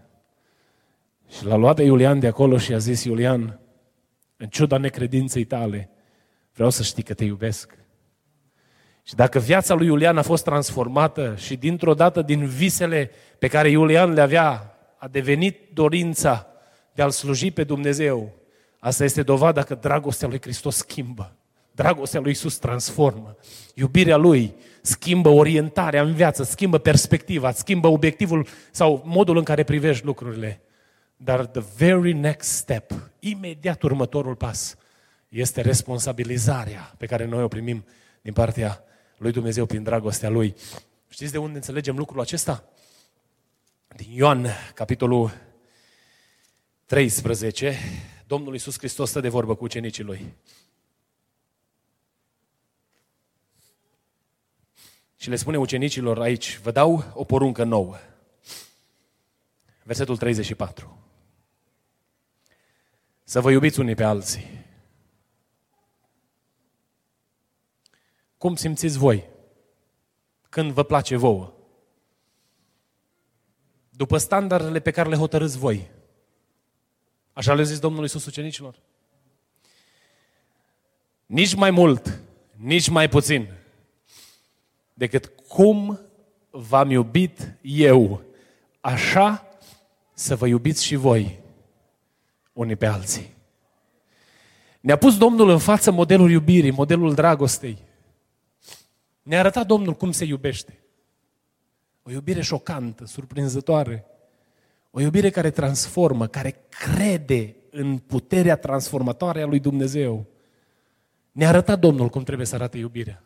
[1.29, 3.59] și l-a luat pe Iulian de acolo și a zis, Iulian,
[4.37, 5.89] în ciuda necredinței tale,
[6.53, 7.77] vreau să știi că te iubesc.
[9.03, 13.69] Și dacă viața lui Iulian a fost transformată și dintr-o dată din visele pe care
[13.69, 16.47] Iulian le avea, a devenit dorința
[16.93, 18.41] de a-L sluji pe Dumnezeu,
[18.83, 21.35] asta este dovada că dragostea lui Hristos schimbă.
[21.71, 23.35] Dragostea lui Isus transformă.
[23.73, 30.05] Iubirea lui schimbă orientarea în viață, schimbă perspectiva, schimbă obiectivul sau modul în care privești
[30.05, 30.61] lucrurile.
[31.17, 34.77] Dar the very next step, imediat următorul pas,
[35.29, 37.85] este responsabilizarea pe care noi o primim
[38.21, 38.83] din partea
[39.17, 40.55] lui Dumnezeu prin dragostea lui.
[41.09, 42.63] Știți de unde înțelegem lucrul acesta?
[43.95, 45.31] Din Ioan, capitolul
[46.85, 47.77] 13,
[48.27, 50.33] Domnul Iisus Hristos stă de vorbă cu ucenicii lui.
[55.15, 57.95] Și le spune ucenicilor aici, vă dau o poruncă nouă.
[59.83, 60.97] Versetul 34.
[63.23, 64.65] Să vă iubiți unii pe alții.
[68.37, 69.29] Cum simțiți voi?
[70.49, 71.53] Când vă place vouă?
[73.89, 75.91] După standardele pe care le hotărâți voi.
[77.33, 78.75] Așa le zis Domnul Iisus ucenicilor.
[81.25, 82.19] Nici mai mult,
[82.55, 83.53] nici mai puțin
[84.93, 85.99] decât cum
[86.49, 88.21] v-am iubit eu,
[88.81, 89.47] așa
[90.13, 91.39] să vă iubiți și voi
[92.53, 93.33] unii pe alții.
[94.79, 97.77] Ne-a pus Domnul în față modelul iubirii, modelul dragostei.
[99.21, 100.79] Ne-a arătat Domnul cum se iubește.
[102.03, 104.05] O iubire șocantă, surprinzătoare.
[104.95, 110.25] O iubire care transformă, care crede în puterea transformatoare a lui Dumnezeu.
[111.31, 113.23] Ne-a arătat Domnul cum trebuie să arate iubirea.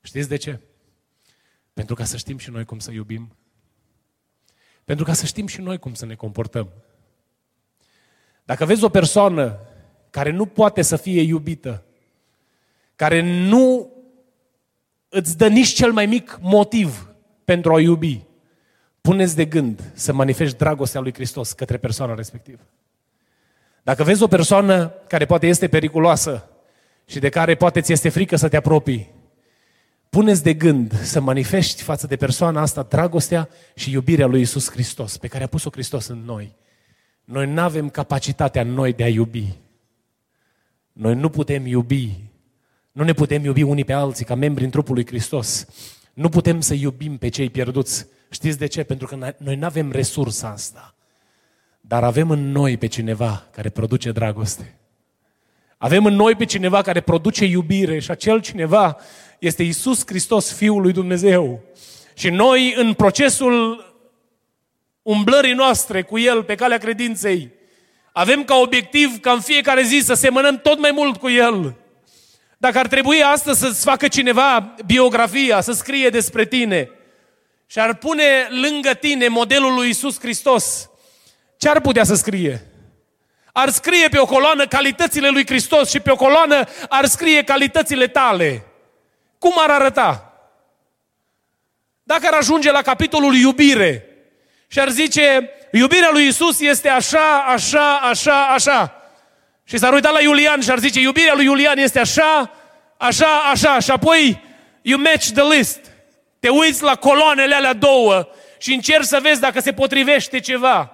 [0.00, 0.60] Știți de ce?
[1.72, 3.36] Pentru ca să știm și noi cum să iubim.
[4.84, 6.68] Pentru ca să știm și noi cum să ne comportăm.
[8.44, 9.60] Dacă vezi o persoană
[10.10, 11.84] care nu poate să fie iubită,
[12.96, 13.92] care nu
[15.08, 18.27] îți dă nici cel mai mic motiv pentru a iubi,
[19.08, 22.62] puneți de gând să manifesti dragostea lui Hristos către persoana respectivă.
[23.82, 26.48] Dacă vezi o persoană care poate este periculoasă
[27.04, 29.10] și de care poate ți este frică să te apropii,
[30.10, 35.16] puneți de gând să manifesti față de persoana asta dragostea și iubirea lui Isus Hristos,
[35.16, 36.56] pe care a pus-o Hristos în noi.
[37.24, 39.58] Noi nu avem capacitatea noi de a iubi.
[40.92, 42.20] Noi nu putem iubi.
[42.92, 45.66] Nu ne putem iubi unii pe alții ca membri în trupul lui Hristos.
[46.14, 48.06] Nu putem să iubim pe cei pierduți.
[48.30, 48.82] Știți de ce?
[48.82, 50.94] Pentru că noi nu avem resursa asta.
[51.80, 54.78] Dar avem în noi pe cineva care produce dragoste.
[55.78, 58.96] Avem în noi pe cineva care produce iubire și acel cineva
[59.38, 61.60] este Isus Hristos, Fiul lui Dumnezeu.
[62.14, 63.86] Și noi, în procesul
[65.02, 67.50] umblării noastre cu El pe calea credinței,
[68.12, 71.74] avem ca obiectiv ca în fiecare zi să semănăm tot mai mult cu El.
[72.58, 76.90] Dacă ar trebui astăzi să-ți facă cineva biografia, să scrie despre tine
[77.70, 80.90] și ar pune lângă tine modelul lui Isus Hristos,
[81.56, 82.62] ce ar putea să scrie?
[83.52, 88.06] Ar scrie pe o coloană calitățile lui Hristos și pe o coloană ar scrie calitățile
[88.06, 88.64] tale.
[89.38, 90.32] Cum ar arăta?
[92.02, 94.06] Dacă ar ajunge la capitolul iubire
[94.66, 99.02] și ar zice, iubirea lui Isus este așa, așa, așa, așa.
[99.64, 102.50] Și s-ar uita la Iulian și ar zice, iubirea lui Iulian este așa,
[102.96, 103.78] așa, așa.
[103.78, 104.42] Și apoi,
[104.82, 105.80] you match the list.
[106.38, 110.92] Te uiți la coloanele alea două și încerci să vezi dacă se potrivește ceva.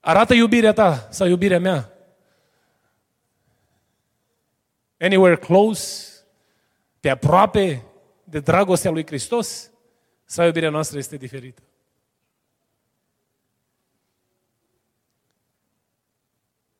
[0.00, 1.92] Arată iubirea ta sau iubirea mea.
[4.98, 6.08] Anywhere close,
[7.00, 7.84] pe aproape
[8.24, 9.70] de dragostea lui Hristos,
[10.24, 11.62] sau iubirea noastră este diferită?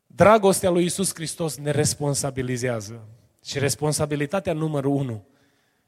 [0.07, 3.07] Dragostea lui Isus Hristos ne responsabilizează.
[3.43, 5.25] Și responsabilitatea numărul unu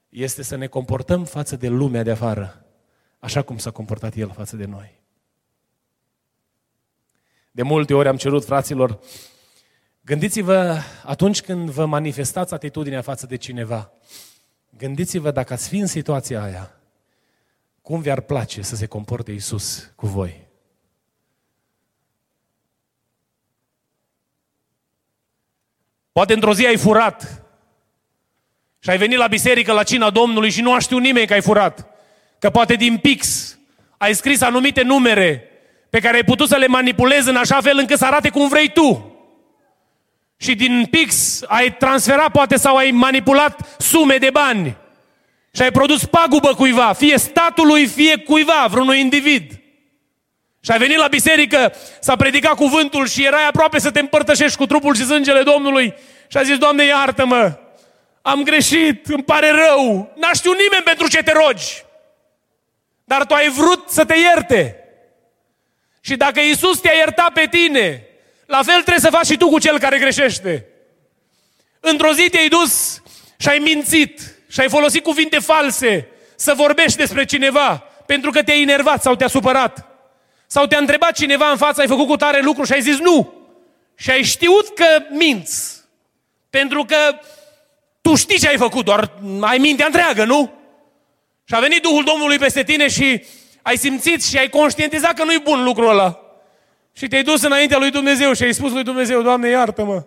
[0.10, 2.66] este să ne comportăm față de lumea de afară,
[3.20, 5.00] așa cum s-a comportat El față de noi.
[7.52, 9.00] De multe ori am cerut fraților,
[10.02, 13.92] gândiți-vă atunci când vă manifestați atitudinea față de cineva,
[14.78, 16.72] gândiți-vă dacă ați fi în situația aia,
[17.82, 20.48] cum vi-ar place să se comporte Isus cu voi.
[26.12, 27.47] Poate într-o zi ai furat
[28.88, 31.42] și ai venit la biserică la cina Domnului și nu a știut nimeni că ai
[31.42, 31.86] furat.
[32.40, 33.58] Că poate din pix
[33.98, 35.50] ai scris anumite numere
[35.90, 38.72] pe care ai putut să le manipulezi în așa fel încât să arate cum vrei
[38.72, 39.16] tu.
[40.38, 44.78] Și din pix ai transferat poate sau ai manipulat sume de bani.
[45.54, 49.52] Și ai produs pagubă cuiva, fie statului, fie cuiva, vreunui individ.
[50.60, 54.66] Și ai venit la biserică, s-a predicat cuvântul și erai aproape să te împărtășești cu
[54.66, 55.94] trupul și sângele Domnului.
[56.28, 57.58] Și a zis, Doamne, iartă-mă,
[58.28, 61.84] am greșit, îmi pare rău, n-a știut nimeni pentru ce te rogi.
[63.04, 64.76] Dar tu ai vrut să te ierte.
[66.02, 68.08] Și dacă Isus te-a iertat pe tine,
[68.46, 70.66] la fel trebuie să faci și tu cu cel care greșește.
[71.80, 73.02] Într-o zi te-ai dus
[73.38, 78.62] și ai mințit și ai folosit cuvinte false să vorbești despre cineva pentru că te-ai
[78.62, 79.86] enervat sau te-a supărat.
[80.48, 83.34] Sau te-a întrebat cineva în față, ai făcut cu tare lucru și ai zis nu.
[83.96, 85.84] Și ai știut că minți.
[86.50, 87.20] Pentru că
[88.08, 90.54] tu știi ce ai făcut, doar ai mintea întreagă, nu?
[91.44, 93.26] Și a venit Duhul Domnului peste tine și
[93.62, 96.22] ai simțit și ai conștientizat că nu-i bun lucrul ăla.
[96.92, 100.06] Și te-ai dus înaintea lui Dumnezeu și ai spus lui Dumnezeu, Doamne, iartă-mă.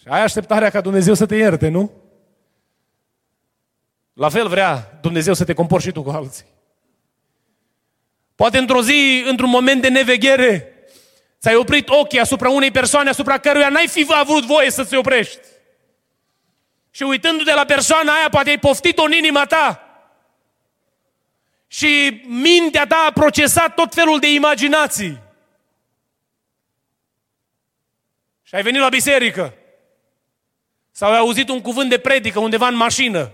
[0.00, 1.90] Și ai așteptarea ca Dumnezeu să te ierte, nu?
[4.12, 6.46] La fel vrea Dumnezeu să te comporți și tu cu alții.
[8.34, 10.72] Poate într-o zi, într-un moment de neveghere,
[11.40, 15.38] ți-ai oprit ochii asupra unei persoane asupra căruia n-ai fi avut voie să-ți oprești.
[16.90, 19.84] Și uitându-te la persoana aia, poate ai poftit-o în inima ta.
[21.66, 25.18] Și mintea ta a procesat tot felul de imaginații.
[28.42, 29.54] Și ai venit la biserică.
[30.90, 33.30] Sau ai auzit un cuvânt de predică undeva în mașină.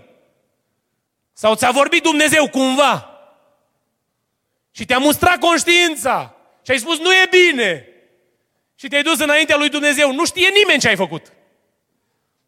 [1.33, 3.19] Sau ți-a vorbit Dumnezeu cumva.
[4.71, 6.35] Și te-a mustrat conștiința.
[6.61, 7.87] Și ai spus, nu e bine.
[8.79, 10.13] Și te-ai dus înaintea lui Dumnezeu.
[10.13, 11.33] Nu știe nimeni ce ai făcut.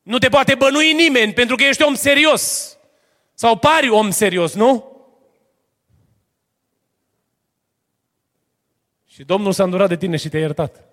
[0.01, 2.77] Nu te poate bănui nimeni pentru că ești om serios.
[3.34, 4.97] Sau pari om serios, nu?
[9.07, 10.84] Și Domnul s-a îndurat de tine și te-a iertat.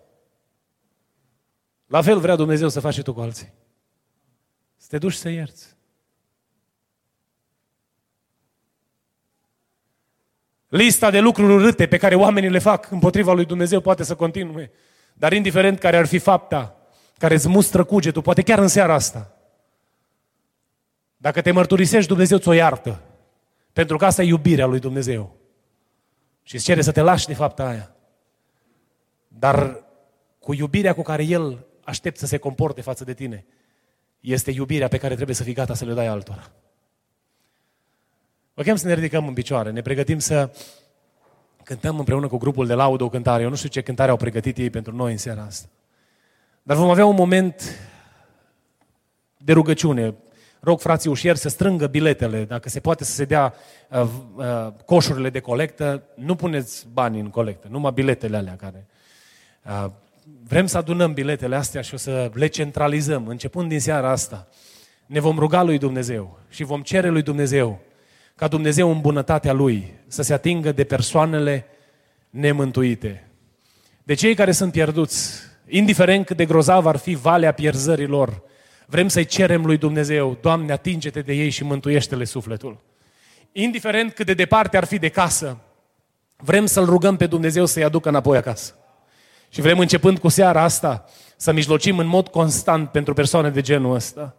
[1.87, 3.53] La fel vrea Dumnezeu să faci și tu cu alții.
[4.76, 5.76] Să te duci să ierți.
[10.68, 14.72] Lista de lucruri urâte pe care oamenii le fac împotriva lui Dumnezeu poate să continue.
[15.19, 16.77] Dar indiferent care ar fi fapta
[17.19, 19.37] care îți mustră cugetul, poate chiar în seara asta,
[21.17, 23.01] dacă te mărturisești, Dumnezeu ți-o iartă.
[23.73, 25.37] Pentru că asta e iubirea lui Dumnezeu.
[26.43, 27.95] Și îți cere să te lași de fapta aia.
[29.29, 29.85] Dar
[30.39, 33.47] cu iubirea cu care El aștept să se comporte față de tine,
[34.21, 36.53] este iubirea pe care trebuie să fii gata să le dai altora.
[38.55, 40.51] Vă chem să ne ridicăm în picioare, ne pregătim să
[41.67, 43.43] cântăm împreună cu grupul de laudă o cântare.
[43.43, 45.69] Eu nu știu ce cântare au pregătit ei pentru noi în seara asta.
[46.62, 47.79] Dar vom avea un moment
[49.37, 50.14] de rugăciune.
[50.61, 53.55] Rog frații ușieri să strângă biletele, dacă se poate să se dea
[53.91, 58.87] uh, uh, coșurile de colectă, nu puneți bani în colectă, numai biletele alea care...
[59.64, 59.91] Uh,
[60.49, 63.27] vrem să adunăm biletele astea și o să le centralizăm.
[63.27, 64.49] Începând din seara asta,
[65.07, 67.81] ne vom ruga lui Dumnezeu și vom cere lui Dumnezeu
[68.37, 71.66] ca Dumnezeu în bunătatea Lui să se atingă de persoanele
[72.30, 73.30] nemântuite.
[74.03, 78.43] De cei care sunt pierduți, indiferent cât de grozav ar fi valea pierzărilor,
[78.87, 82.78] vrem să-i cerem lui Dumnezeu, Doamne, atinge-te de ei și mântuiește-le sufletul.
[83.53, 85.57] Indiferent cât de departe ar fi de casă,
[86.37, 88.74] vrem să-L rugăm pe Dumnezeu să-i aducă înapoi acasă.
[89.49, 91.05] Și vrem, începând cu seara asta,
[91.37, 94.37] să mijlocim în mod constant pentru persoane de genul ăsta.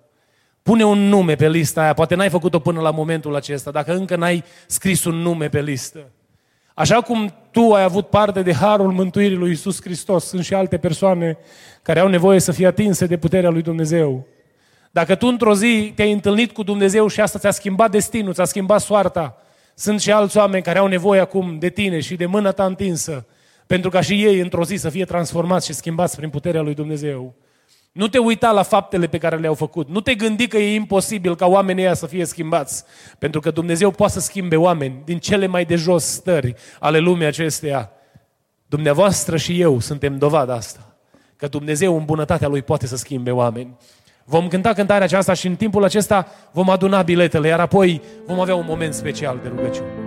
[0.67, 4.15] Pune un nume pe lista aia, poate n-ai făcut-o până la momentul acesta, dacă încă
[4.15, 5.99] n-ai scris un nume pe listă.
[6.73, 10.77] Așa cum tu ai avut parte de harul mântuirii lui Isus Hristos, sunt și alte
[10.77, 11.37] persoane
[11.81, 14.27] care au nevoie să fie atinse de puterea lui Dumnezeu.
[14.91, 18.81] Dacă tu într-o zi te-ai întâlnit cu Dumnezeu și asta ți-a schimbat destinul, ți-a schimbat
[18.81, 19.37] soarta,
[19.75, 23.25] sunt și alți oameni care au nevoie acum de tine și de mâna ta întinsă,
[23.67, 27.33] pentru ca și ei într-o zi să fie transformați și schimbați prin puterea lui Dumnezeu.
[27.91, 29.89] Nu te uita la faptele pe care le-au făcut.
[29.89, 32.83] Nu te gândi că e imposibil ca oamenii ăia să fie schimbați.
[33.19, 37.25] Pentru că Dumnezeu poate să schimbe oameni din cele mai de jos stări ale lumii
[37.25, 37.91] acesteia.
[38.67, 40.95] Dumneavoastră și eu suntem dovada asta.
[41.35, 43.77] Că Dumnezeu în bunătatea Lui poate să schimbe oameni.
[44.25, 48.55] Vom cânta cântarea aceasta și în timpul acesta vom aduna biletele, iar apoi vom avea
[48.55, 50.06] un moment special de rugăciune.